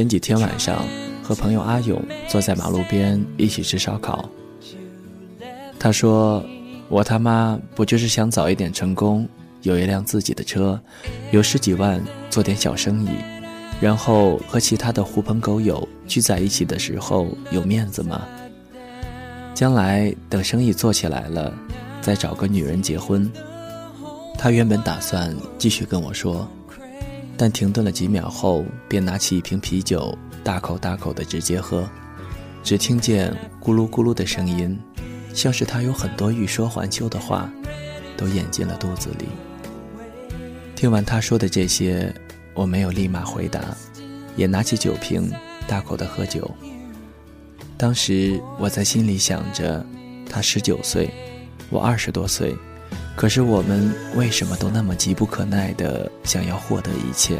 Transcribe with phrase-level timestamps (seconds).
[0.00, 0.82] 前几天晚上
[1.22, 4.26] 和朋友阿勇坐在马路边一起吃烧烤。
[5.78, 6.42] 他说
[6.88, 9.28] ：“我他妈不就是想早一点成功，
[9.60, 10.80] 有一辆自己的车，
[11.32, 13.10] 有十几万做点小生意，
[13.78, 18.22] 然后和其他的狐朋狗友聚在一起的时候有面子吗？
[19.52, 21.52] 将来等生意做起来了，
[22.00, 23.30] 再找个女人结婚。”
[24.38, 26.48] 他原本打算继续跟我说。
[27.40, 31.88] 但停顿了几秒后，便拿起一瓶啤酒，大口大口的直接喝，
[32.62, 34.78] 只听见咕噜咕噜的声音，
[35.32, 37.50] 像是他有很多欲说还休的话，
[38.14, 39.24] 都咽进了肚子里。
[40.76, 42.14] 听完他说的这些，
[42.52, 43.74] 我没有立马回答，
[44.36, 45.32] 也拿起酒瓶，
[45.66, 46.50] 大口的喝酒。
[47.78, 49.82] 当时我在心里想着，
[50.28, 51.08] 他十九岁，
[51.70, 52.54] 我二十多岁。
[53.16, 57.38] 可是我们为什么都那么急不可耐地想要获得一切？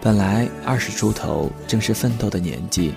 [0.00, 2.94] 本来二十出头正是奋斗的年纪，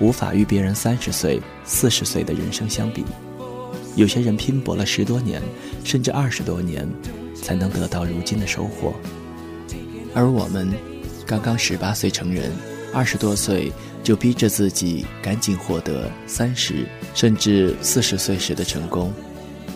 [0.00, 3.04] 无法与别人三十岁、四十岁的人生相比。
[3.96, 5.42] 有些人拼搏了十多年，
[5.84, 6.88] 甚至二十多年，
[7.34, 8.94] 才能得到如今的收获。
[10.14, 10.72] 而我们，
[11.26, 12.50] 刚刚十八岁成人，
[12.94, 13.70] 二十多岁
[14.02, 19.12] 就逼着自己赶紧获得三十甚至四十岁时的成功。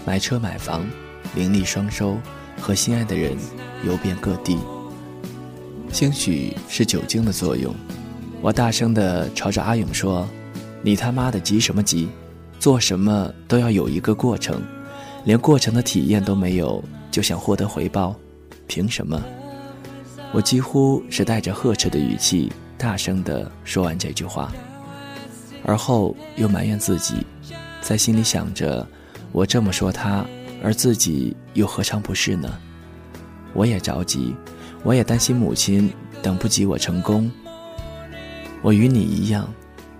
[0.06, 0.86] 买车买房，
[1.34, 2.16] 名利双收，
[2.60, 3.36] 和心爱的人
[3.84, 4.56] 游遍各地。
[5.90, 7.74] 兴许是酒精的作用，
[8.40, 10.24] 我大声地朝着阿勇说
[10.80, 12.08] ：“你他妈的急什么急？
[12.60, 14.62] 做什么都要有一个过程，
[15.24, 18.14] 连过程的体验都没有，就想获得回报，
[18.68, 19.20] 凭什么？”
[20.30, 24.52] 我几乎是带着呵斥的语气，大声地说完这句话，
[25.64, 27.26] 而后又埋怨自己，
[27.80, 28.86] 在心里想着。
[29.32, 30.24] 我这么说他，
[30.62, 32.58] 而自己又何尝不是呢？
[33.52, 34.34] 我也着急，
[34.82, 35.92] 我也担心母亲
[36.22, 37.30] 等不及我成功。
[38.62, 39.52] 我与你一样，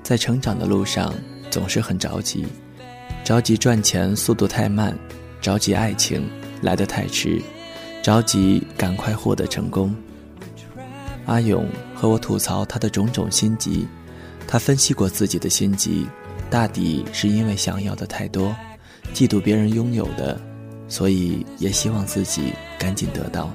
[0.02, 1.14] 在成长的路上
[1.50, 2.46] 总是很着急，
[3.24, 4.96] 着急赚钱速度太慢，
[5.40, 6.28] 着急爱情
[6.62, 7.40] 来得太迟，
[8.02, 9.94] 着急赶快获得成功。
[11.26, 13.86] 阿勇和我吐槽他的种种心急，
[14.46, 16.06] 他分析过自己的心急，
[16.48, 18.54] 大抵是因为想要的太多。
[19.16, 20.38] 嫉妒别人拥有的，
[20.88, 23.50] 所以也希望自己赶紧得到，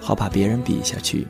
[0.00, 1.26] 好把别人比下去。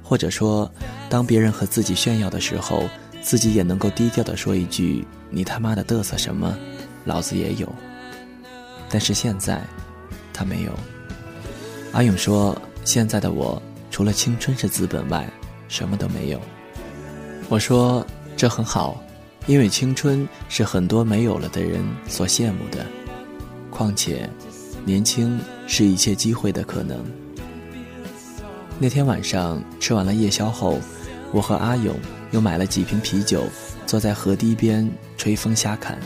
[0.00, 0.70] 或者说，
[1.10, 2.84] 当别人和自己炫耀的时候，
[3.20, 6.56] 自己也能够低调的说一句：“你他妈的嘚瑟什么？
[7.04, 7.68] 老子也有。”
[8.88, 9.60] 但是现在，
[10.32, 10.72] 他没有。
[11.90, 12.56] 阿勇说
[12.86, 13.60] ：“现在的我，
[13.90, 15.28] 除了青春是资本外，
[15.66, 16.40] 什么都没有。”
[17.50, 18.06] 我说
[18.36, 19.02] ：“这很好。”
[19.46, 22.86] 因为青春是很多没有了的人所羡慕的，
[23.70, 24.28] 况且，
[24.84, 27.04] 年轻是一切机会的可能。
[28.78, 30.80] 那天晚上吃完了夜宵后，
[31.30, 31.94] 我和阿勇
[32.30, 33.44] 又买了几瓶啤酒，
[33.86, 35.98] 坐在河堤边吹风瞎侃。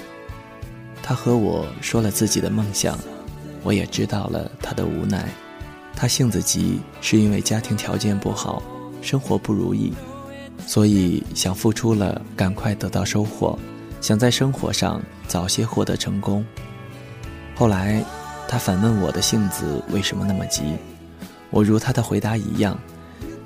[1.03, 2.99] 他和我说了自己的梦想，
[3.63, 5.29] 我也知道了他的无奈。
[5.95, 8.63] 他性子急，是因为家庭条件不好，
[9.01, 9.93] 生活不如意。
[10.69, 13.59] 所以想付出了，赶快得到收获，
[14.03, 16.45] 想在生活上早些获得成功。
[17.57, 18.05] 后来，
[18.47, 20.77] 他反问我的性子为什么那么急，
[21.49, 22.79] 我如他的回答一样，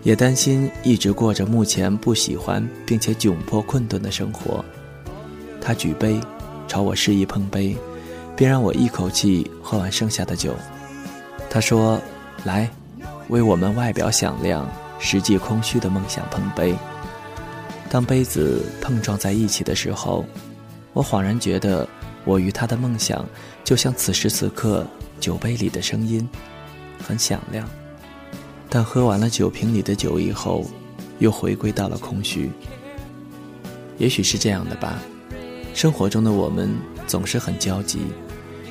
[0.02, 4.64] 也担心一直过着目前不喜欢并且窘迫困顿的生活。
[5.60, 6.20] 他举杯，
[6.66, 7.76] 朝我示意碰杯，
[8.34, 10.56] 并让我一口气喝完剩下的酒。
[11.48, 12.02] 他说
[12.42, 12.68] ：“来，
[13.28, 14.68] 为我们外表响亮、
[14.98, 16.74] 实际空虚的梦想碰杯。”
[17.92, 20.24] 当杯子碰撞在一起的时候，
[20.94, 21.86] 我恍然觉得，
[22.24, 23.22] 我与他的梦想，
[23.62, 24.86] 就像此时此刻
[25.20, 26.26] 酒杯里的声音，
[27.06, 27.68] 很响亮。
[28.70, 30.64] 但喝完了酒瓶里的酒以后，
[31.18, 32.50] 又回归到了空虚。
[33.98, 34.98] 也许是这样的吧，
[35.74, 36.74] 生活中的我们
[37.06, 38.06] 总是很焦急，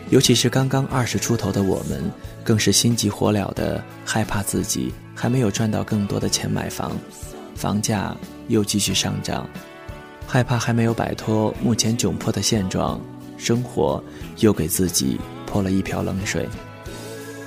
[0.09, 2.11] 尤其是刚刚二十出头的我们，
[2.43, 6.91] 更是心急火燎的，害怕自己还没有赚到更多的钱买房。
[7.61, 8.17] 房价
[8.47, 9.47] 又继续上涨，
[10.25, 12.99] 害怕还没有摆脱目前窘迫的现状，
[13.37, 14.03] 生活
[14.37, 16.43] 又给自己泼了一瓢冷水；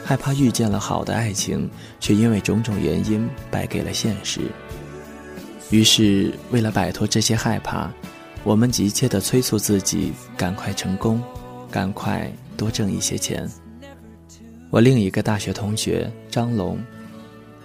[0.05, 1.69] 害怕遇见了好的爱情，
[1.99, 4.43] 却因为种种原因败给了现实。
[5.70, 7.90] 于是，为了摆脱这些害怕，
[8.44, 11.20] 我们急切地催促自己赶快成功，
[11.72, 13.50] 赶快多挣一些钱。
[14.70, 16.78] 我另一个大学同学张龙。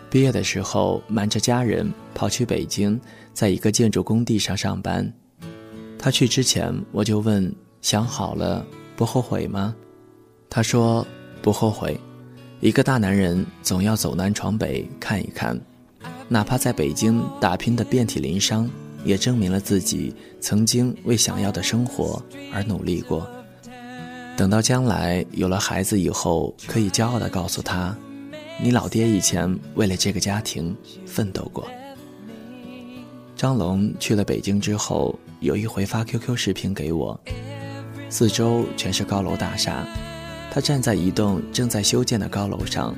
[0.10, 3.00] 毕业的时候，瞒着家人跑去北京，
[3.34, 5.12] 在一个建筑工地上上班。
[6.00, 8.66] 他去之前，我就问：“想好了，
[8.96, 9.76] 不后悔吗？”
[10.50, 11.06] 他说
[11.44, 12.00] ：“不后悔。
[12.60, 15.60] 一个大男人总要走南闯北看一看。
[16.28, 18.70] 哪怕在北京打拼的遍体鳞伤，
[19.04, 22.22] 也证明了自己曾经为想要的生活
[22.52, 23.30] 而努力过。
[24.36, 27.96] 等到将来有了孩子以后，可以骄傲地告诉他
[28.62, 30.76] ：“你老爹以前为了这个家庭
[31.06, 31.68] 奋斗过。”
[33.36, 37.18] 张龙去了北京之后，有一回发 QQ 视频给我，
[38.10, 39.88] 四周全是高楼大厦，
[40.52, 42.94] 他站在一栋正在修建的高楼上，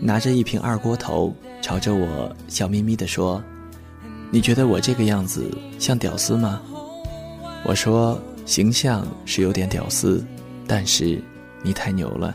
[0.00, 1.32] 拿着一瓶二锅头，
[1.62, 3.40] 朝着我笑眯眯地说
[4.32, 5.48] ：“你觉得我这个样子
[5.78, 6.60] 像屌丝吗？”
[7.64, 10.24] 我说：“形象是有点屌丝，
[10.66, 11.22] 但是
[11.62, 12.34] 你太牛了，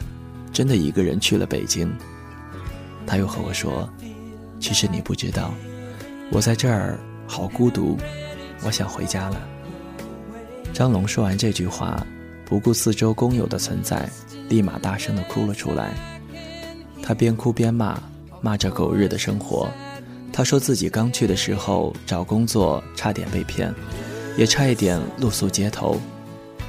[0.54, 1.94] 真的一个人去了北京。”
[3.06, 3.90] 他又和我说
[4.60, 5.54] ：“其实你不知道，
[6.32, 7.98] 我在这儿。”好孤独，
[8.66, 9.42] 我想回家了。
[10.74, 12.06] 张龙说完这句话，
[12.44, 14.10] 不顾四周工友的存在，
[14.50, 15.94] 立马大声的哭了出来。
[17.02, 17.98] 他边哭边骂，
[18.42, 19.72] 骂着狗日的生活。
[20.34, 23.74] 他说自己刚去的时候找工作差点被骗，
[24.36, 25.98] 也差一点露宿街头，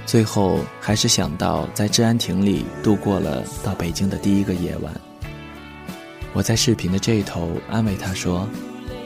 [0.07, 4.95] 最后还是想到在治安亭里度过了到北京的第一个夜晚。
[6.33, 8.49] 我在视频的这一头安慰他说：“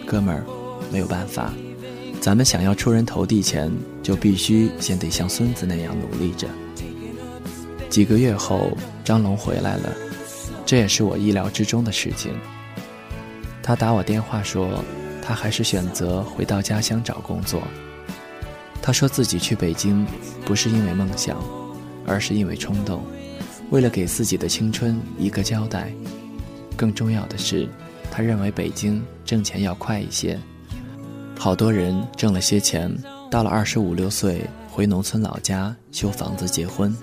[0.06, 0.44] 哥们儿。”
[0.88, 1.52] 没有办法，
[2.20, 3.72] 咱们想要出人头地前，
[4.04, 6.46] 就必须先得像孙子那样努力着。
[7.90, 8.70] 几个月后，
[9.02, 9.92] 张龙回来了，
[10.64, 12.32] 这也是我意料之中的事情。
[13.64, 14.84] 他打我电话说，
[15.20, 17.60] 他还是选择回到家乡找工作。
[18.80, 20.06] 他说自己去北京，
[20.44, 21.36] 不是因为梦想，
[22.06, 23.04] 而是因为冲动，
[23.70, 25.92] 为了给自己的青春一个交代。
[26.76, 27.68] 更重要的是，
[28.10, 30.38] 他认为北京挣钱要快一些。
[31.38, 32.94] 好多人挣了些钱，
[33.30, 36.96] 到了二十五六岁回农村老家修房子结婚。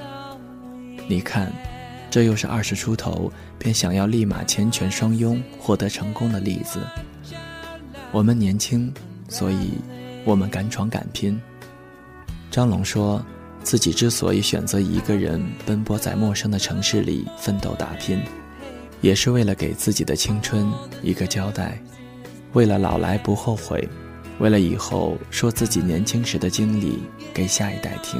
[1.08, 1.52] 你看，
[2.10, 6.80] 这又是二十出头便想要立马钱权双拥获得成功的例子。
[8.12, 8.94] 我们年轻，
[9.28, 9.74] 所以
[10.24, 11.40] 我们敢闯敢拼。
[12.50, 13.24] 张龙说
[13.64, 18.20] 自己之所以选择一个人奔波在陌生的城市里奋斗打拼，
[19.04, 20.66] 也是为了给自己的青春
[21.02, 21.78] 一个交代，
[22.54, 23.88] 为了老来不后悔。
[24.40, 27.04] 为了以后说自己年轻时的经历
[27.34, 28.20] 给下一代听。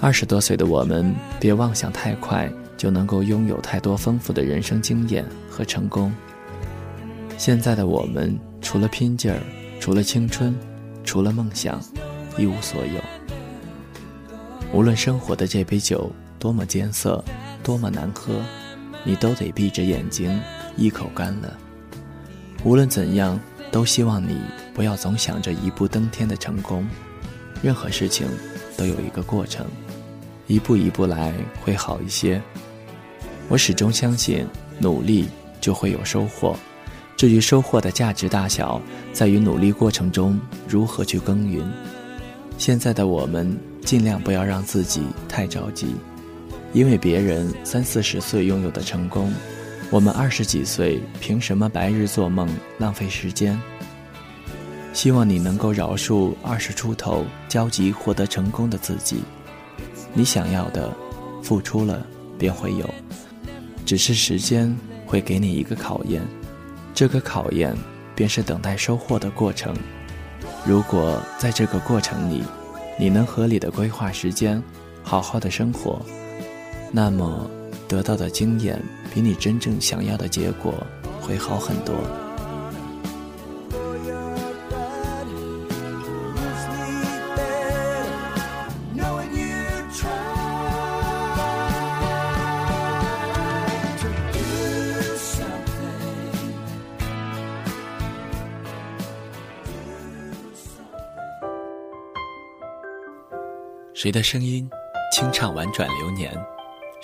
[0.00, 6.12] 二十多岁的我们，别妄想太快就能够拥有太多丰富的人生经验和成功。
[7.38, 9.40] 现在的我们，除了拼劲儿，
[9.78, 10.54] 除了青春，
[11.04, 11.80] 除了梦想，
[12.36, 13.00] 一无所有。
[14.72, 17.24] 无论生活的这杯酒多么艰涩，
[17.62, 18.42] 多么难喝，
[19.06, 20.38] 你都得闭着眼睛
[20.76, 21.56] 一口干了。
[22.64, 23.40] 无论怎样。
[23.72, 24.40] 都希望你
[24.72, 26.86] 不要总想着一步登天的成功，
[27.60, 28.26] 任何事情
[28.76, 29.66] 都有一个过程，
[30.46, 32.40] 一步一步来会好一些。
[33.48, 34.46] 我始终相信，
[34.78, 35.28] 努力
[35.60, 36.56] 就会有收获。
[37.16, 38.80] 至于收获的价值大小，
[39.12, 41.70] 在于努力过程中如何去耕耘。
[42.56, 45.88] 现在的我们尽量不要让自己太着急，
[46.76, 49.32] 因为别人三四十岁拥有的成功。
[49.88, 53.58] 我们二十几岁，凭什么白日做梦、浪费时间？
[54.92, 59.22] 希望你能够饶恕二十出头焦急获得成功的自己。
[60.12, 60.94] 你想要的，
[61.42, 62.06] 付出了
[62.38, 62.86] 便会有，
[63.86, 66.20] 只是时间会给你一个考验，
[66.92, 67.74] 这个考验
[68.14, 69.74] 便是等待收获的过程。
[70.66, 72.44] 如果在这个过程里，
[72.98, 74.62] 你能合理的规划时间，
[75.02, 76.04] 好好的生活，
[76.92, 77.50] 那么。
[77.88, 78.82] 得到的经验
[79.14, 80.74] 比你真正想要的结果
[81.20, 81.94] 会好很多。
[103.94, 104.68] 谁的声音
[105.10, 106.30] 清唱婉转流年？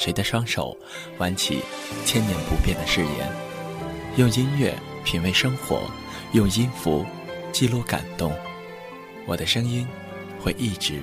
[0.02, 0.76] 谁的双手
[1.18, 1.60] 挽起
[2.04, 3.32] 千年不变的誓言
[4.16, 5.88] 用音乐品味生活
[6.32, 7.06] 用音符
[7.52, 8.32] 记录感动
[9.28, 9.86] 我的声音
[10.40, 11.00] 会一直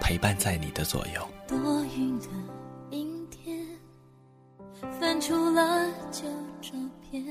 [0.00, 1.28] 陪伴在你的左右。
[1.46, 2.26] 多云的
[2.90, 3.64] 阴天
[4.98, 6.24] 翻出了旧
[6.60, 7.24] 照片